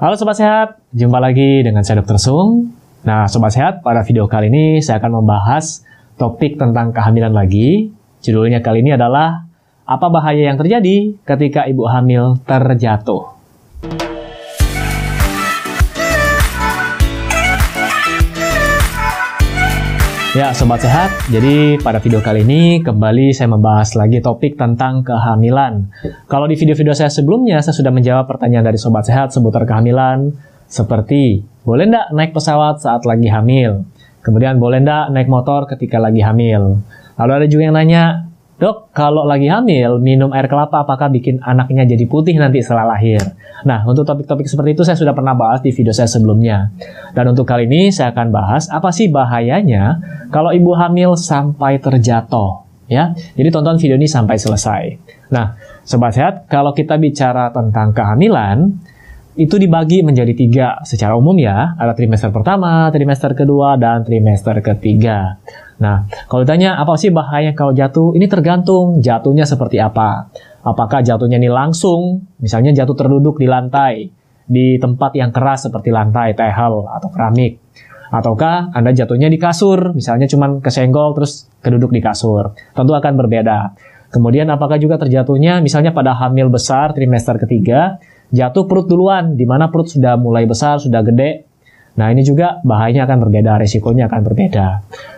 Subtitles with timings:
[0.00, 2.16] Halo Sobat Sehat, jumpa lagi dengan saya Dr.
[2.16, 2.72] Sung.
[3.04, 5.84] Nah Sobat Sehat, pada video kali ini saya akan membahas
[6.16, 7.92] topik tentang kehamilan lagi.
[8.24, 9.44] Judulnya kali ini adalah
[9.84, 13.39] apa bahaya yang terjadi ketika ibu hamil terjatuh.
[20.30, 25.90] Ya, Sobat Sehat, jadi pada video kali ini kembali saya membahas lagi topik tentang kehamilan.
[26.30, 30.30] Kalau di video-video saya sebelumnya, saya sudah menjawab pertanyaan dari Sobat Sehat seputar kehamilan,
[30.70, 33.82] seperti, boleh ndak naik pesawat saat lagi hamil?
[34.22, 36.78] Kemudian, boleh ndak naik motor ketika lagi hamil?
[37.18, 38.29] Lalu ada juga yang nanya,
[38.60, 43.16] Dok, kalau lagi hamil, minum air kelapa apakah bikin anaknya jadi putih nanti setelah lahir?
[43.64, 46.68] Nah, untuk topik-topik seperti itu saya sudah pernah bahas di video saya sebelumnya.
[47.16, 52.68] Dan untuk kali ini saya akan bahas apa sih bahayanya kalau ibu hamil sampai terjatuh.
[52.84, 54.82] Ya, jadi tonton video ini sampai selesai.
[55.32, 58.76] Nah, sobat sehat, kalau kita bicara tentang kehamilan,
[59.38, 61.78] itu dibagi menjadi tiga secara umum ya.
[61.78, 65.38] Ada trimester pertama, trimester kedua, dan trimester ketiga.
[65.80, 68.12] Nah, kalau ditanya apa sih bahaya kalau jatuh?
[68.18, 70.28] Ini tergantung jatuhnya seperti apa.
[70.60, 74.12] Apakah jatuhnya ini langsung, misalnya jatuh terduduk di lantai,
[74.44, 77.62] di tempat yang keras seperti lantai, tehel, atau keramik.
[78.10, 82.50] Ataukah Anda jatuhnya di kasur, misalnya cuma kesenggol terus keduduk di kasur.
[82.74, 83.78] Tentu akan berbeda.
[84.10, 89.70] Kemudian apakah juga terjatuhnya misalnya pada hamil besar trimester ketiga, jatuh perut duluan, di mana
[89.70, 91.50] perut sudah mulai besar, sudah gede,
[91.98, 94.66] Nah, ini juga bahayanya akan berbeda, resikonya akan berbeda.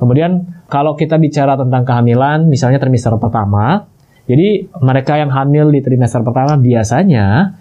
[0.00, 3.84] Kemudian, kalau kita bicara tentang kehamilan, misalnya trimester pertama,
[4.24, 7.52] jadi mereka yang hamil di trimester pertama biasanya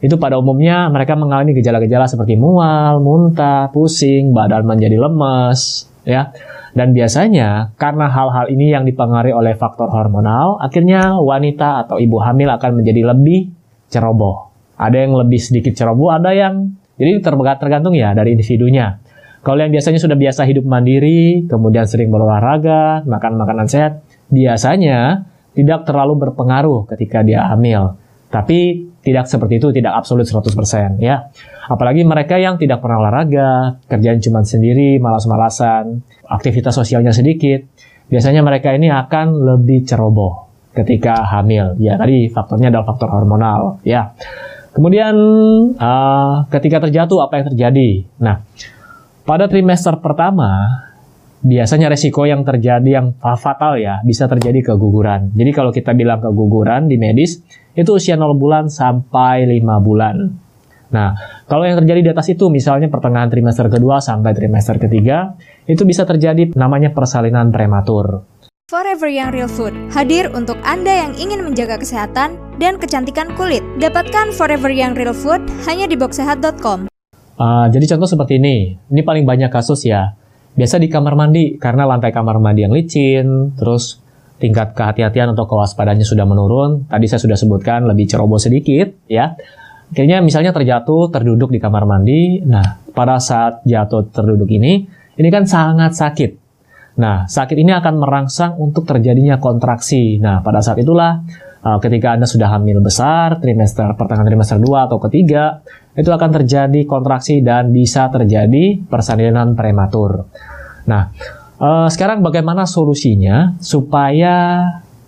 [0.00, 6.32] itu pada umumnya mereka mengalami gejala-gejala seperti mual, muntah, pusing, badan menjadi lemes, ya.
[6.76, 12.52] Dan biasanya karena hal-hal ini yang dipengaruhi oleh faktor hormonal, akhirnya wanita atau ibu hamil
[12.52, 13.48] akan menjadi lebih
[13.88, 14.55] ceroboh.
[14.76, 19.00] Ada yang lebih sedikit ceroboh, ada yang jadi tergantung ya dari individunya.
[19.44, 25.86] Kalau yang biasanya sudah biasa hidup mandiri, kemudian sering berolahraga, makan makanan sehat, biasanya tidak
[25.86, 27.94] terlalu berpengaruh ketika dia hamil.
[28.26, 31.30] Tapi tidak seperti itu, tidak absolut 100% ya.
[31.70, 37.62] Apalagi mereka yang tidak pernah olahraga, kerjaan cuma sendiri, malas-malasan, aktivitas sosialnya sedikit,
[38.10, 41.78] biasanya mereka ini akan lebih ceroboh ketika hamil.
[41.78, 44.10] Ya, tadi faktornya adalah faktor hormonal ya.
[44.76, 45.16] Kemudian
[45.72, 48.04] uh, ketika terjatuh apa yang terjadi?
[48.20, 48.44] Nah,
[49.24, 50.84] pada trimester pertama
[51.40, 55.32] biasanya resiko yang terjadi yang fatal ya bisa terjadi keguguran.
[55.32, 57.40] Jadi kalau kita bilang keguguran di medis
[57.72, 60.16] itu usia 0 bulan sampai 5 bulan.
[60.86, 61.16] Nah,
[61.48, 66.04] kalau yang terjadi di atas itu misalnya pertengahan trimester kedua sampai trimester ketiga itu bisa
[66.04, 68.28] terjadi namanya persalinan prematur.
[68.66, 73.62] Forever Young Real Food hadir untuk Anda yang ingin menjaga kesehatan dan kecantikan kulit.
[73.78, 76.90] Dapatkan Forever Young Real Food hanya di boxsehat.com.
[77.38, 80.18] Uh, jadi contoh seperti ini, ini paling banyak kasus ya.
[80.58, 84.02] Biasa di kamar mandi karena lantai kamar mandi yang licin, terus
[84.42, 86.90] tingkat kehati-hatian atau kewaspadaannya sudah menurun.
[86.90, 89.38] Tadi saya sudah sebutkan lebih ceroboh sedikit ya.
[89.94, 92.42] Akhirnya misalnya terjatuh, terduduk di kamar mandi.
[92.42, 96.45] Nah, pada saat jatuh terduduk ini, ini kan sangat sakit
[96.96, 100.16] Nah, sakit ini akan merangsang untuk terjadinya kontraksi.
[100.16, 101.20] Nah, pada saat itulah
[101.60, 105.60] uh, ketika Anda sudah hamil besar, trimester pertengahan trimester 2 atau ketiga,
[105.92, 110.24] itu akan terjadi kontraksi dan bisa terjadi persalinan prematur.
[110.88, 111.12] Nah,
[111.60, 114.64] uh, sekarang bagaimana solusinya supaya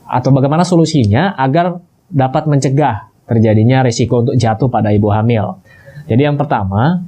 [0.09, 5.61] atau bagaimana solusinya agar dapat mencegah terjadinya risiko untuk jatuh pada ibu hamil.
[6.09, 7.05] Jadi yang pertama,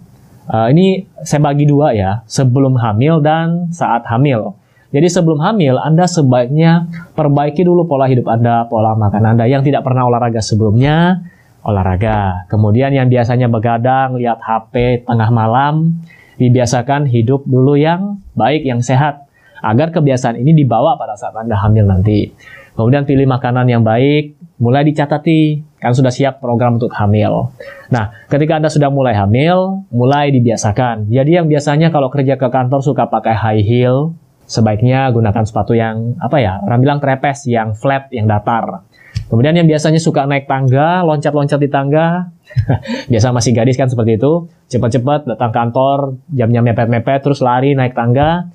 [0.49, 4.60] uh, ini saya bagi dua ya, sebelum hamil dan saat hamil.
[4.91, 9.47] Jadi sebelum hamil, Anda sebaiknya perbaiki dulu pola hidup Anda, pola makan Anda.
[9.47, 11.23] Yang tidak pernah olahraga sebelumnya,
[11.63, 12.51] olahraga.
[12.51, 16.03] Kemudian yang biasanya begadang, lihat HP tengah malam,
[16.43, 19.31] dibiasakan hidup dulu yang baik, yang sehat.
[19.63, 22.33] Agar kebiasaan ini dibawa pada saat Anda hamil nanti.
[22.75, 27.53] Kemudian pilih makanan yang baik, mulai dicatati, kan sudah siap program untuk hamil.
[27.93, 31.13] Nah, ketika Anda sudah mulai hamil, mulai dibiasakan.
[31.13, 34.17] Jadi yang biasanya kalau kerja ke kantor suka pakai high heel,
[34.51, 38.83] sebaiknya gunakan sepatu yang apa ya orang bilang trepes yang flat yang datar.
[39.31, 42.35] Kemudian yang biasanya suka naik tangga loncat-loncat di tangga
[43.11, 48.51] biasa masih gadis kan seperti itu cepat-cepat datang kantor jamnya mepet-mepet terus lari naik tangga.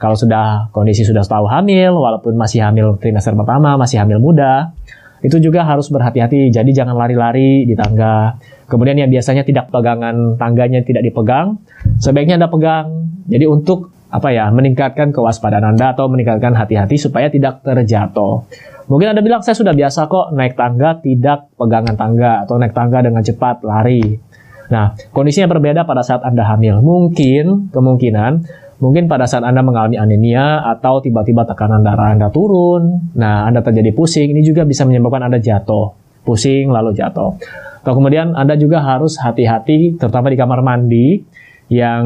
[0.00, 4.72] Kalau sudah kondisi sudah tahu hamil walaupun masih hamil trimester pertama masih hamil muda
[5.20, 6.48] itu juga harus berhati-hati.
[6.48, 8.38] Jadi jangan lari-lari di tangga.
[8.70, 11.58] Kemudian yang biasanya tidak pegangan tangganya tidak dipegang
[11.98, 13.12] sebaiknya anda pegang.
[13.28, 18.42] Jadi untuk apa ya meningkatkan kewaspadaan Anda atau meningkatkan hati-hati supaya tidak terjatuh.
[18.90, 23.06] Mungkin Anda bilang saya sudah biasa kok naik tangga tidak pegangan tangga atau naik tangga
[23.06, 24.18] dengan cepat lari.
[24.70, 26.78] Nah, kondisinya berbeda pada saat Anda hamil.
[26.82, 28.32] Mungkin, kemungkinan,
[28.78, 33.90] mungkin pada saat Anda mengalami anemia atau tiba-tiba tekanan darah Anda turun, nah Anda terjadi
[33.90, 35.94] pusing, ini juga bisa menyebabkan Anda jatuh.
[36.22, 37.34] Pusing lalu jatuh.
[37.82, 41.26] Atau kemudian Anda juga harus hati-hati, terutama di kamar mandi,
[41.70, 42.02] yang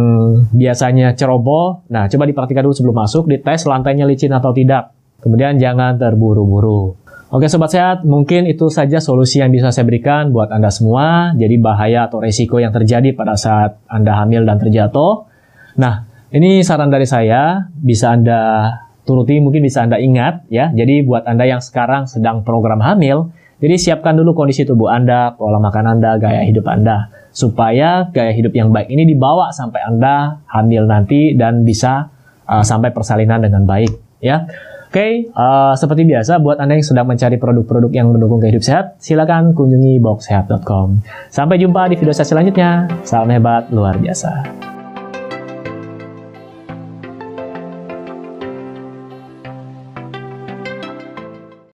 [0.53, 1.89] biasanya ceroboh.
[1.89, 4.93] Nah, coba diperhatikan dulu sebelum masuk, dites lantainya licin atau tidak.
[5.25, 7.01] Kemudian jangan terburu-buru.
[7.33, 11.33] Oke Sobat Sehat, mungkin itu saja solusi yang bisa saya berikan buat Anda semua.
[11.35, 15.27] Jadi bahaya atau resiko yang terjadi pada saat Anda hamil dan terjatuh.
[15.81, 18.71] Nah, ini saran dari saya, bisa Anda
[19.03, 20.71] turuti, mungkin bisa Anda ingat ya.
[20.71, 25.57] Jadi buat Anda yang sekarang sedang program hamil, jadi siapkan dulu kondisi tubuh Anda, pola
[25.57, 27.24] makan Anda, gaya hidup Anda.
[27.35, 32.15] Supaya gaya hidup yang baik ini dibawa sampai Anda hamil nanti dan bisa
[32.47, 33.91] uh, sampai persalinan dengan baik
[34.23, 34.47] ya.
[34.95, 38.87] Oke, okay, uh, seperti biasa buat Anda yang sedang mencari produk-produk yang mendukung kehidupan sehat,
[39.03, 41.03] silakan kunjungi boxsehat.com.
[41.35, 42.87] Sampai jumpa di video saya selanjutnya.
[43.03, 44.64] Salam hebat luar biasa.